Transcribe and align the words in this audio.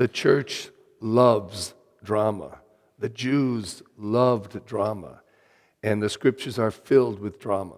The 0.00 0.08
church 0.08 0.70
loves 1.02 1.74
drama. 2.02 2.60
The 2.98 3.10
Jews 3.10 3.82
loved 3.98 4.64
drama. 4.64 5.20
And 5.82 6.02
the 6.02 6.08
scriptures 6.08 6.58
are 6.58 6.70
filled 6.70 7.20
with 7.20 7.38
drama. 7.38 7.76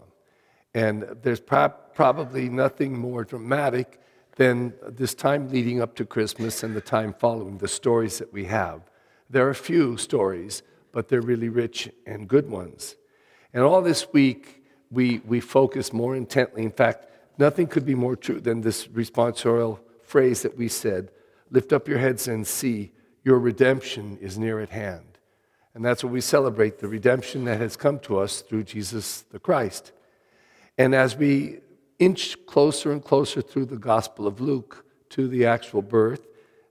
And 0.72 1.02
there's 1.24 1.40
pro- 1.40 1.70
probably 1.70 2.48
nothing 2.48 2.96
more 2.96 3.24
dramatic 3.24 4.00
than 4.36 4.72
this 4.88 5.14
time 5.14 5.50
leading 5.50 5.82
up 5.82 5.96
to 5.96 6.04
Christmas 6.04 6.62
and 6.62 6.76
the 6.76 6.80
time 6.80 7.12
following, 7.12 7.58
the 7.58 7.66
stories 7.66 8.20
that 8.20 8.32
we 8.32 8.44
have. 8.44 8.82
There 9.28 9.48
are 9.48 9.54
few 9.54 9.96
stories, 9.96 10.62
but 10.92 11.08
they're 11.08 11.20
really 11.20 11.48
rich 11.48 11.90
and 12.06 12.28
good 12.28 12.48
ones. 12.48 12.94
And 13.52 13.64
all 13.64 13.82
this 13.82 14.12
week, 14.12 14.62
we, 14.92 15.18
we 15.26 15.40
focus 15.40 15.92
more 15.92 16.14
intently. 16.14 16.62
In 16.62 16.70
fact, 16.70 17.04
nothing 17.36 17.66
could 17.66 17.84
be 17.84 17.96
more 17.96 18.14
true 18.14 18.40
than 18.40 18.60
this 18.60 18.86
responsorial 18.86 19.80
phrase 20.04 20.42
that 20.42 20.56
we 20.56 20.68
said 20.68 21.10
lift 21.52 21.72
up 21.72 21.86
your 21.86 21.98
heads 21.98 22.26
and 22.26 22.44
see, 22.44 22.90
your 23.22 23.38
redemption 23.38 24.18
is 24.20 24.36
near 24.36 24.58
at 24.58 24.70
hand. 24.70 25.18
And 25.74 25.84
that's 25.84 26.02
what 26.02 26.12
we 26.12 26.20
celebrate 26.20 26.78
the 26.78 26.88
redemption 26.88 27.44
that 27.44 27.60
has 27.60 27.76
come 27.76 27.98
to 28.00 28.18
us 28.18 28.40
through 28.40 28.64
Jesus 28.64 29.22
the 29.30 29.38
Christ. 29.38 29.92
And 30.76 30.94
as 30.94 31.16
we 31.16 31.60
inch 31.98 32.44
closer 32.46 32.90
and 32.90 33.02
closer 33.04 33.40
through 33.40 33.66
the 33.66 33.76
Gospel 33.76 34.26
of 34.26 34.40
Luke 34.40 34.84
to 35.10 35.28
the 35.28 35.46
actual 35.46 35.82
birth, 35.82 36.26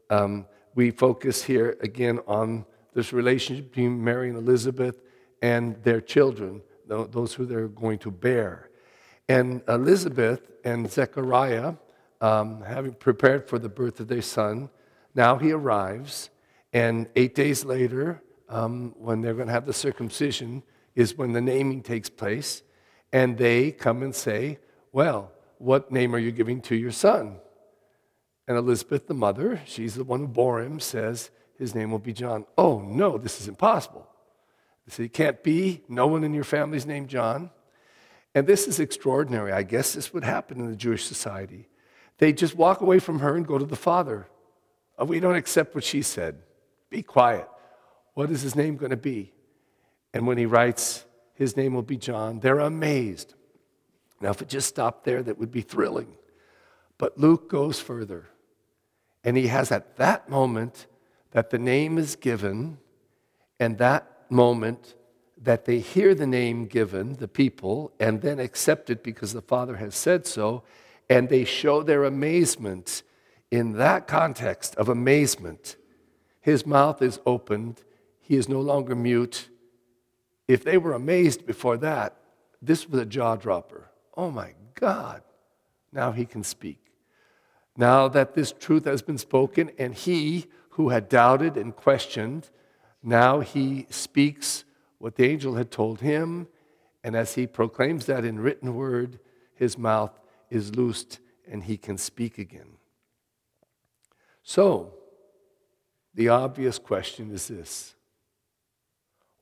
um, 0.10 0.46
we 0.76 0.92
focus 0.92 1.44
here 1.44 1.78
again 1.82 2.20
on 2.28 2.66
this 2.94 3.14
relationship 3.14 3.70
between 3.70 4.04
Mary 4.04 4.30
and 4.30 4.38
Elizabeth 4.38 5.02
and 5.42 5.82
their 5.84 6.02
children, 6.02 6.62
those 6.88 7.34
who 7.34 7.46
they're 7.46 7.68
going 7.68 7.98
to 8.00 8.12
bear. 8.12 8.70
And 9.30 9.62
Elizabeth 9.68 10.52
and 10.66 10.92
Zechariah, 10.92 11.76
um, 12.20 12.62
having 12.62 12.94
prepared 12.94 13.48
for 13.48 13.58
the 13.58 13.70
birth 13.70 14.00
of 14.00 14.08
their 14.08 14.22
son, 14.22 14.70
now 15.14 15.38
he 15.38 15.52
arrives, 15.52 16.30
and 16.74 17.08
eight 17.16 17.36
days 17.36 17.66
later, 17.66 18.22
um, 18.50 18.94
when 18.98 19.22
they're 19.22 19.34
going 19.34 19.48
to 19.48 19.54
have 19.54 19.66
the 19.66 19.74
circumcision, 19.74 20.64
is 20.96 21.18
when 21.18 21.34
the 21.34 21.42
naming 21.42 21.82
takes 21.82 22.10
place. 22.10 22.64
And 23.14 23.38
they 23.38 23.72
come 23.72 24.04
and 24.04 24.16
say, 24.16 24.60
Well, 24.92 25.32
what 25.58 25.92
name 25.92 26.16
are 26.16 26.20
you 26.20 26.32
giving 26.32 26.62
to 26.62 26.76
your 26.76 26.92
son? 26.92 27.38
And 28.48 28.58
Elizabeth, 28.58 29.08
the 29.08 29.14
mother, 29.14 29.62
she's 29.66 29.96
the 29.96 30.04
one 30.04 30.22
who 30.22 30.28
bore 30.28 30.62
him, 30.62 30.80
says, 30.80 31.30
His 31.58 31.76
name 31.76 31.92
will 31.92 32.00
be 32.00 32.14
John. 32.14 32.46
Oh, 32.58 32.80
no, 32.80 33.18
this 33.18 33.40
is 33.40 33.48
impossible. 33.48 34.08
They 34.86 34.94
say, 34.94 35.04
It 35.06 35.14
can't 35.14 35.44
be. 35.44 35.84
No 35.88 36.08
one 36.08 36.24
in 36.24 36.34
your 36.34 36.44
family's 36.44 36.86
named 36.86 37.10
John. 37.10 37.52
And 38.34 38.48
this 38.48 38.68
is 38.68 38.80
extraordinary. 38.80 39.52
I 39.52 39.64
guess 39.64 39.94
this 39.94 40.14
would 40.14 40.24
happen 40.24 40.60
in 40.60 40.70
the 40.70 40.76
Jewish 40.76 41.06
society. 41.06 41.68
They 42.18 42.32
just 42.32 42.56
walk 42.56 42.80
away 42.80 43.00
from 43.00 43.20
her 43.20 43.36
and 43.36 43.46
go 43.46 43.58
to 43.58 43.66
the 43.66 43.76
father. 43.76 44.28
Oh, 45.02 45.06
we 45.06 45.20
don't 45.20 45.36
accept 45.36 45.74
what 45.74 45.84
she 45.84 46.04
said. 46.04 46.38
Be 46.92 47.02
quiet. 47.02 47.50
What 48.14 48.30
is 48.30 48.44
his 48.44 48.56
name 48.56 48.78
going 48.78 48.92
to 48.92 48.98
be? 48.98 49.34
And 50.14 50.28
when 50.28 50.38
he 50.38 50.46
writes, 50.46 51.06
his 51.34 51.58
name 51.58 51.74
will 51.74 51.82
be 51.82 51.98
John, 51.98 52.40
they're 52.40 52.60
amazed. 52.60 53.34
Now, 54.22 54.30
if 54.30 54.44
it 54.44 54.48
just 54.48 54.68
stopped 54.68 55.04
there, 55.04 55.24
that 55.24 55.40
would 55.40 55.52
be 55.52 55.62
thrilling. 55.62 56.14
But 57.00 57.18
Luke 57.18 57.50
goes 57.50 57.80
further. 57.80 58.28
And 59.24 59.36
he 59.36 59.48
has 59.48 59.72
at 59.72 59.98
that 59.98 60.30
moment 60.30 60.86
that 61.32 61.50
the 61.50 61.58
name 61.58 61.98
is 61.98 62.16
given, 62.16 62.78
and 63.60 63.80
that 63.80 64.08
moment 64.30 64.94
that 65.42 65.66
they 65.66 65.80
hear 65.80 66.14
the 66.14 66.28
name 66.28 66.68
given, 66.68 67.14
the 67.14 67.28
people, 67.28 67.92
and 68.00 68.22
then 68.22 68.38
accept 68.38 68.92
it 68.92 69.02
because 69.02 69.34
the 69.34 69.42
Father 69.42 69.78
has 69.78 69.96
said 69.96 70.28
so, 70.28 70.62
and 71.10 71.28
they 71.28 71.44
show 71.44 71.82
their 71.82 72.04
amazement 72.04 73.02
in 73.52 73.74
that 73.74 74.08
context 74.08 74.76
of 74.76 74.90
amazement. 74.90 75.76
His 76.40 76.66
mouth 76.66 77.02
is 77.02 77.20
opened, 77.26 77.84
he 78.20 78.36
is 78.36 78.50
no 78.50 78.62
longer 78.62 78.96
mute. 78.96 79.50
If 80.48 80.64
they 80.64 80.78
were 80.78 80.94
amazed 80.94 81.46
before 81.46 81.78
that, 81.78 82.16
this 82.62 82.88
was 82.88 83.02
a 83.02 83.06
jaw 83.06 83.36
dropper. 83.36 83.92
Oh 84.16 84.32
my 84.32 84.54
God, 84.74 85.22
now 85.92 86.12
he 86.12 86.26
can 86.26 86.44
speak. 86.44 86.80
Now 87.78 88.08
that 88.08 88.34
this 88.34 88.52
truth 88.52 88.86
has 88.86 89.02
been 89.02 89.18
spoken, 89.18 89.72
and 89.78 89.94
he 89.94 90.48
who 90.72 90.90
had 90.90 91.10
doubted 91.10 91.58
and 91.58 91.76
questioned, 91.76 92.50
now 93.04 93.40
he 93.40 93.88
speaks 93.90 94.64
what 94.98 95.16
the 95.16 95.26
angel 95.26 95.56
had 95.56 95.72
told 95.72 96.02
him, 96.02 96.48
and 97.04 97.16
as 97.16 97.36
he 97.36 97.48
proclaims 97.48 98.06
that 98.06 98.24
in 98.24 98.40
written 98.40 98.76
word, 98.76 99.20
his 99.56 99.78
mouth 99.78 100.20
is 100.50 100.76
loosed 100.76 101.20
and 101.50 101.64
he 101.64 101.78
can 101.78 101.98
speak 101.98 102.38
again. 102.38 102.78
So, 104.44 104.94
the 106.14 106.30
obvious 106.30 106.78
question 106.78 107.32
is 107.32 107.48
this 107.48 107.96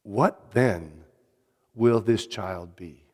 What 0.03 0.51
then 0.51 1.03
will 1.73 2.01
this 2.01 2.27
child 2.27 2.75
be? 2.75 3.05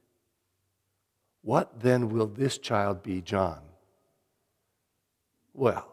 What 1.42 1.80
then 1.82 2.10
will 2.10 2.28
this 2.28 2.58
child 2.58 3.04
be, 3.04 3.22
John? 3.22 3.60
Well, 5.54 5.88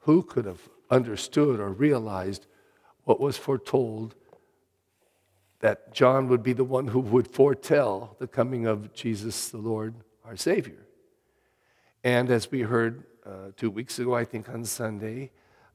who 0.00 0.22
could 0.22 0.46
have 0.46 0.60
understood 0.90 1.60
or 1.60 1.68
realized 1.68 2.46
what 3.04 3.20
was 3.20 3.36
foretold 3.36 4.14
that 5.60 5.94
John 5.94 6.28
would 6.28 6.42
be 6.42 6.52
the 6.52 6.64
one 6.64 6.88
who 6.88 7.00
would 7.00 7.28
foretell 7.28 8.16
the 8.18 8.26
coming 8.26 8.66
of 8.66 8.92
Jesus 8.92 9.48
the 9.48 9.58
Lord, 9.58 9.94
our 10.24 10.36
Savior. 10.36 10.86
And 12.04 12.30
as 12.30 12.50
we 12.50 12.62
heard 12.62 13.04
uh, 13.24 13.50
two 13.56 13.70
weeks 13.70 13.98
ago, 13.98 14.14
I 14.14 14.24
think 14.24 14.48
on 14.48 14.64
Sunday, 14.64 15.30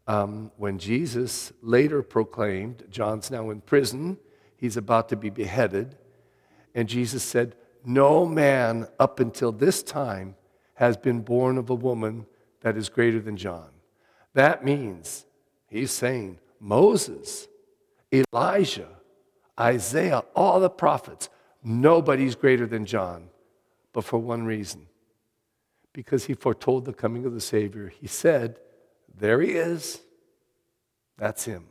um, 0.08 0.52
when 0.58 0.78
Jesus 0.78 1.54
later 1.62 2.02
proclaimed, 2.02 2.84
John's 2.90 3.32
now 3.32 3.50
in 3.50 3.62
prison, 3.62 4.18
he's 4.58 4.76
about 4.76 5.08
to 5.10 5.16
be 5.16 5.30
beheaded, 5.30 5.98
and 6.76 6.90
Jesus 6.90 7.24
said, 7.24 7.56
No 7.86 8.26
man 8.26 8.88
up 9.00 9.20
until 9.20 9.52
this 9.52 9.82
time 9.82 10.36
has 10.76 10.98
been 10.98 11.22
born 11.22 11.58
of 11.58 11.70
a 11.70 11.76
woman 11.76 12.26
that 12.62 12.76
is 12.78 12.90
greater 12.90 13.20
than 13.20 13.38
John. 13.38 13.70
That 14.34 14.66
means, 14.66 15.26
he's 15.70 15.92
saying, 15.92 16.40
Moses, 16.60 17.48
Elijah, 18.12 18.90
Isaiah, 19.60 20.24
all 20.36 20.60
the 20.60 20.70
prophets, 20.70 21.30
nobody's 21.64 22.36
greater 22.36 22.68
than 22.68 22.86
John, 22.86 23.30
but 23.94 24.04
for 24.04 24.20
one 24.20 24.44
reason 24.46 24.88
because 25.98 26.26
he 26.26 26.36
foretold 26.36 26.86
the 26.86 26.94
coming 26.94 27.26
of 27.26 27.34
the 27.34 27.42
Savior. 27.42 27.88
He 27.88 28.06
said, 28.06 28.60
There 29.18 29.42
he 29.42 29.54
is. 29.54 30.00
That's 31.18 31.44
him. 31.46 31.66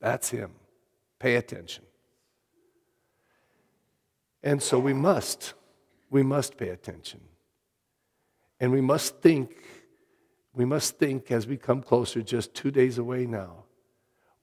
That's 0.00 0.30
him. 0.30 0.52
Pay 1.18 1.36
attention. 1.36 1.84
And 4.42 4.62
so 4.62 4.78
we 4.78 4.94
must, 4.94 5.52
we 6.08 6.22
must 6.22 6.56
pay 6.56 6.70
attention. 6.70 7.20
And 8.58 8.72
we 8.72 8.80
must 8.80 9.20
think, 9.20 9.62
we 10.54 10.64
must 10.64 10.96
think 10.96 11.30
as 11.30 11.46
we 11.46 11.58
come 11.58 11.82
closer, 11.82 12.22
just 12.22 12.54
two 12.54 12.70
days 12.70 12.96
away 12.96 13.26
now. 13.26 13.64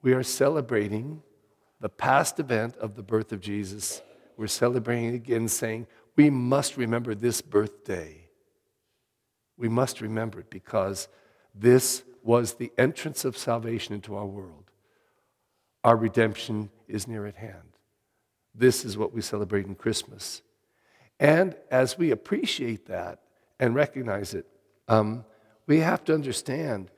We 0.03 0.13
are 0.13 0.22
celebrating 0.22 1.23
the 1.79 1.89
past 1.89 2.39
event 2.39 2.78
of 2.78 2.94
the 2.94 3.01
birth 3.01 3.31
of 3.31 3.41
Jesus, 3.41 4.03
we're 4.38 4.45
celebrating 4.45 5.16
again, 5.16 5.47
saying, 5.47 5.88
we 6.16 6.29
must 6.29 6.78
remember 6.78 7.16
this 7.16 7.41
birthday. 7.41 8.26
We 9.57 9.69
must 9.69 10.01
remember 10.01 10.40
it 10.40 10.50
because 10.50 11.07
this 11.56 12.03
was 12.23 12.53
the 12.53 12.72
entrance 12.78 13.25
of 13.25 13.38
salvation 13.38 13.95
into 13.95 14.16
our 14.16 14.25
world. 14.25 14.66
Our 15.84 15.95
redemption 15.95 16.69
is 16.88 17.07
near 17.07 17.25
at 17.25 17.35
hand. 17.35 17.78
This 18.53 18.84
is 18.84 18.97
what 18.97 19.13
we 19.13 19.22
celebrate 19.22 19.66
in 19.66 19.75
Christmas. 19.75 20.41
And 21.19 21.56
as 21.72 21.97
we 21.97 22.12
appreciate 22.12 22.88
that 22.88 23.19
and 23.59 23.73
recognize 23.73 24.34
it, 24.34 24.46
um, 24.88 25.25
we 25.66 25.79
have 25.79 26.03
to 26.06 26.13
understand 26.13 26.91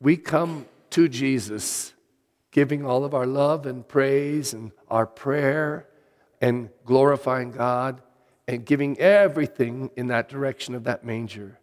we 0.00 0.16
come 0.16 0.66
to 0.90 1.08
Jesus 1.08 1.94
giving 2.50 2.86
all 2.86 3.04
of 3.04 3.14
our 3.14 3.26
love 3.26 3.66
and 3.66 3.86
praise 3.86 4.52
and 4.52 4.72
our 4.88 5.06
prayer 5.06 5.86
and 6.40 6.70
glorifying 6.84 7.50
God 7.50 8.00
and 8.48 8.64
giving 8.64 8.98
everything 8.98 9.90
in 9.96 10.06
that 10.08 10.28
direction 10.28 10.74
of 10.74 10.84
that 10.84 11.04
manger. 11.04 11.58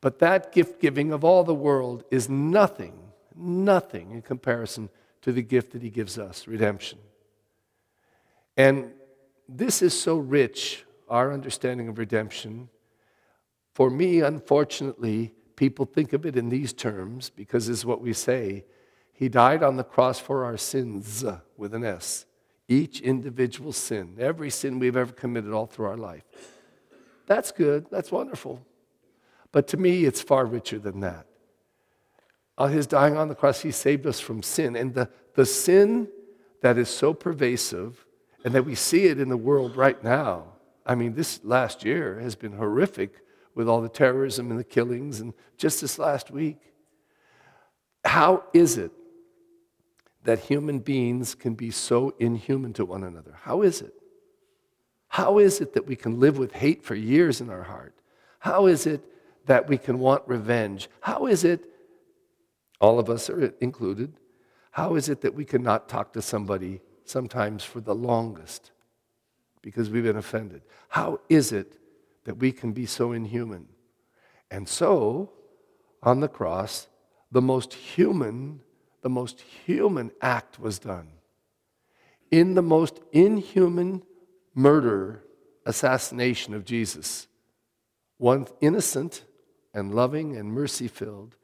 But 0.00 0.18
that 0.20 0.52
gift 0.52 0.80
giving 0.80 1.12
of 1.12 1.24
all 1.24 1.44
the 1.44 1.54
world 1.54 2.04
is 2.10 2.28
nothing, 2.28 2.94
nothing 3.34 4.12
in 4.12 4.22
comparison 4.22 4.90
to 5.22 5.32
the 5.32 5.42
gift 5.42 5.72
that 5.72 5.82
He 5.82 5.90
gives 5.90 6.18
us 6.18 6.46
redemption. 6.46 6.98
And 8.56 8.92
this 9.48 9.82
is 9.82 9.98
so 9.98 10.18
rich, 10.18 10.84
our 11.08 11.32
understanding 11.32 11.88
of 11.88 11.98
redemption. 11.98 12.68
For 13.74 13.90
me, 13.90 14.20
unfortunately, 14.20 15.32
people 15.56 15.86
think 15.86 16.12
of 16.12 16.26
it 16.26 16.36
in 16.36 16.48
these 16.48 16.72
terms 16.72 17.30
because 17.30 17.68
it's 17.68 17.84
what 17.84 18.00
we 18.00 18.12
say 18.12 18.64
he 19.18 19.28
died 19.28 19.64
on 19.64 19.74
the 19.74 19.82
cross 19.82 20.20
for 20.20 20.44
our 20.44 20.56
sins 20.56 21.24
uh, 21.24 21.40
with 21.56 21.74
an 21.74 21.84
S. 21.84 22.24
Each 22.68 23.00
individual 23.00 23.72
sin, 23.72 24.14
every 24.20 24.48
sin 24.48 24.78
we've 24.78 24.96
ever 24.96 25.10
committed 25.10 25.52
all 25.52 25.66
through 25.66 25.86
our 25.86 25.96
life. 25.96 26.22
That's 27.26 27.50
good, 27.50 27.86
that's 27.90 28.12
wonderful. 28.12 28.64
But 29.52 29.68
to 29.68 29.76
me, 29.76 30.04
it's 30.04 30.20
far 30.20 30.44
richer 30.46 30.78
than 30.78 31.00
that. 31.00 31.26
On 32.56 32.72
his 32.72 32.86
dying 32.86 33.16
on 33.16 33.28
the 33.28 33.34
cross, 33.34 33.60
he 33.60 33.70
saved 33.70 34.06
us 34.06 34.20
from 34.20 34.42
sin. 34.42 34.76
And 34.76 34.94
the, 34.94 35.08
the 35.34 35.46
sin 35.46 36.08
that 36.60 36.76
is 36.76 36.88
so 36.88 37.14
pervasive 37.14 38.04
and 38.44 38.54
that 38.54 38.64
we 38.64 38.74
see 38.74 39.04
it 39.06 39.20
in 39.20 39.28
the 39.28 39.36
world 39.36 39.76
right 39.76 40.02
now. 40.02 40.44
I 40.84 40.94
mean, 40.94 41.14
this 41.14 41.40
last 41.44 41.84
year 41.84 42.18
has 42.20 42.34
been 42.34 42.52
horrific 42.52 43.22
with 43.54 43.68
all 43.68 43.80
the 43.80 43.88
terrorism 43.88 44.50
and 44.50 44.58
the 44.58 44.64
killings, 44.64 45.20
and 45.20 45.34
just 45.56 45.80
this 45.80 45.98
last 45.98 46.30
week. 46.30 46.58
How 48.04 48.44
is 48.52 48.78
it 48.78 48.92
that 50.24 50.38
human 50.38 50.78
beings 50.78 51.34
can 51.34 51.54
be 51.54 51.70
so 51.70 52.14
inhuman 52.18 52.72
to 52.74 52.84
one 52.84 53.02
another? 53.02 53.36
How 53.42 53.62
is 53.62 53.80
it? 53.80 53.94
How 55.08 55.38
is 55.38 55.60
it 55.60 55.74
that 55.74 55.86
we 55.86 55.96
can 55.96 56.20
live 56.20 56.38
with 56.38 56.52
hate 56.52 56.84
for 56.84 56.94
years 56.94 57.40
in 57.40 57.50
our 57.50 57.64
heart? 57.64 57.94
How 58.38 58.66
is 58.66 58.86
it 58.86 59.02
that 59.48 59.66
we 59.66 59.78
can 59.78 59.98
want 59.98 60.22
revenge? 60.26 60.88
How 61.00 61.26
is 61.26 61.42
it, 61.42 61.64
all 62.80 62.98
of 62.98 63.10
us 63.10 63.28
are 63.28 63.54
included, 63.60 64.12
how 64.70 64.94
is 64.94 65.08
it 65.08 65.22
that 65.22 65.34
we 65.34 65.44
cannot 65.44 65.88
talk 65.88 66.12
to 66.12 66.22
somebody 66.22 66.80
sometimes 67.04 67.64
for 67.64 67.80
the 67.80 67.94
longest 67.94 68.70
because 69.62 69.90
we've 69.90 70.04
been 70.04 70.18
offended? 70.18 70.62
How 70.88 71.20
is 71.28 71.50
it 71.50 71.78
that 72.24 72.36
we 72.36 72.52
can 72.52 72.72
be 72.72 72.84
so 72.86 73.12
inhuman? 73.12 73.66
And 74.50 74.68
so, 74.68 75.32
on 76.02 76.20
the 76.20 76.28
cross, 76.28 76.86
the 77.32 77.42
most 77.42 77.72
human, 77.72 78.60
the 79.00 79.08
most 79.08 79.40
human 79.40 80.10
act 80.20 80.60
was 80.60 80.78
done. 80.78 81.08
In 82.30 82.54
the 82.54 82.62
most 82.62 83.00
inhuman 83.12 84.02
murder, 84.54 85.24
assassination 85.64 86.52
of 86.52 86.66
Jesus, 86.66 87.26
one 88.18 88.46
innocent 88.60 89.24
and 89.78 89.94
loving 89.94 90.36
and 90.36 90.52
mercy 90.52 90.88
filled, 90.88 91.36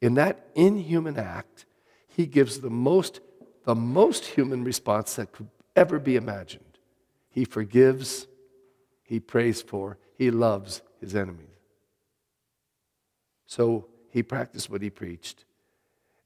in 0.00 0.14
that 0.14 0.50
inhuman 0.54 1.18
act, 1.18 1.66
he 2.06 2.26
gives 2.26 2.60
the 2.60 2.70
most, 2.70 3.20
the 3.64 3.74
most 3.74 4.24
human 4.24 4.62
response 4.64 5.16
that 5.16 5.32
could 5.32 5.48
ever 5.74 5.98
be 5.98 6.16
imagined. 6.16 6.78
He 7.30 7.44
forgives, 7.44 8.26
he 9.02 9.18
prays 9.20 9.62
for, 9.62 9.98
he 10.16 10.30
loves 10.30 10.82
his 11.00 11.16
enemies. 11.16 11.46
So 13.46 13.86
he 14.10 14.22
practiced 14.22 14.70
what 14.70 14.82
he 14.82 14.90
preached. 14.90 15.44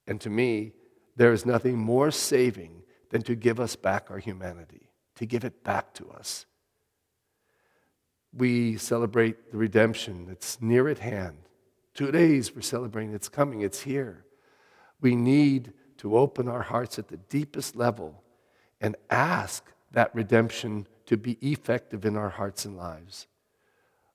And 0.06 0.20
to 0.20 0.30
me, 0.30 0.72
there 1.16 1.32
is 1.32 1.46
nothing 1.46 1.78
more 1.78 2.10
saving 2.10 2.82
than 3.10 3.22
to 3.22 3.34
give 3.34 3.60
us 3.60 3.76
back 3.76 4.10
our 4.10 4.18
humanity, 4.18 4.90
to 5.16 5.26
give 5.26 5.44
it 5.44 5.62
back 5.62 5.94
to 5.94 6.10
us. 6.10 6.46
We 8.36 8.76
celebrate 8.76 9.52
the 9.52 9.58
redemption, 9.58 10.28
it's 10.30 10.60
near 10.60 10.88
at 10.88 10.98
hand. 10.98 11.36
Two 11.94 12.10
days 12.10 12.54
we're 12.54 12.62
celebrating, 12.62 13.14
it's 13.14 13.28
coming, 13.28 13.60
it's 13.60 13.80
here. 13.80 14.24
We 15.00 15.14
need 15.14 15.72
to 15.98 16.16
open 16.16 16.48
our 16.48 16.62
hearts 16.62 16.98
at 16.98 17.08
the 17.08 17.16
deepest 17.16 17.76
level 17.76 18.22
and 18.80 18.96
ask 19.10 19.72
that 19.92 20.14
redemption 20.14 20.86
to 21.06 21.16
be 21.16 21.38
effective 21.40 22.04
in 22.04 22.16
our 22.16 22.30
hearts 22.30 22.64
and 22.64 22.76
lives. 22.76 23.26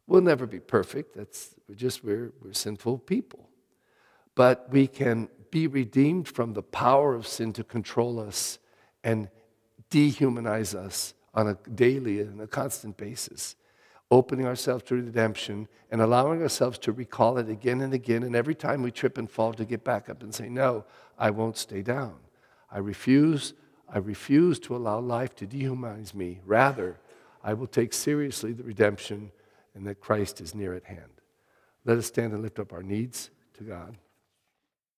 We'll 0.08 0.22
never 0.22 0.46
be 0.46 0.60
perfect. 0.60 1.16
That's 1.16 1.56
we're 1.68 1.76
just 1.76 2.04
we're, 2.04 2.34
we're 2.42 2.54
sinful 2.54 3.00
people. 3.00 3.48
But 4.36 4.68
we 4.72 4.88
can 4.88 5.30
be 5.52 5.68
redeemed 5.68 6.28
from 6.28 6.54
the 6.54 6.64
power 6.64 7.14
of 7.14 7.28
sin 7.28 7.54
to 7.54 7.64
control 7.64 8.20
us 8.20 8.60
and 9.04 9.30
dehumanize 9.90 10.76
us 10.76 11.14
on 11.34 11.48
a 11.48 11.58
daily 11.74 12.22
and 12.22 12.42
a 12.42 12.48
constant 12.48 12.98
basis 12.98 13.56
opening 14.12 14.46
ourselves 14.46 14.84
to 14.86 14.96
redemption 14.96 15.68
and 15.92 16.02
allowing 16.02 16.42
ourselves 16.42 16.78
to 16.80 16.92
recall 16.92 17.38
it 17.38 17.50
again 17.50 17.82
and 17.82 17.94
again. 17.94 18.24
And 18.24 18.36
every 18.36 18.56
time 18.56 18.82
we 18.82 18.92
trip 18.92 19.18
and 19.18 19.30
fall, 19.30 19.54
to 19.54 19.66
get 19.66 19.84
back 19.84 20.10
up 20.10 20.24
and 20.24 20.34
say, 20.34 20.50
No, 20.50 20.86
I 21.18 21.30
won't 21.30 21.58
stay 21.58 21.82
down. 21.82 22.16
I 22.72 22.80
refuse. 22.80 23.54
I 23.92 23.98
refuse 23.98 24.60
to 24.60 24.76
allow 24.76 25.00
life 25.00 25.36
to 25.38 25.48
dehumanize 25.48 26.14
me. 26.14 26.42
Rather, 26.46 27.00
I 27.44 27.54
will 27.54 27.68
take 27.68 27.92
seriously 27.94 28.54
the 28.54 28.64
redemption 28.64 29.32
and 29.74 29.86
that 29.88 30.00
Christ 30.00 30.42
is 30.42 30.54
near 30.54 30.74
at 30.74 30.84
hand. 30.84 31.22
Let 31.86 31.98
us 31.98 32.06
stand 32.06 32.34
and 32.34 32.44
lift 32.44 32.60
up 32.60 32.72
our 32.72 32.84
needs 32.84 33.32
to 33.58 33.64
God. 33.64 33.98